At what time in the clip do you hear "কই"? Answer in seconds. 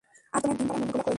1.05-1.07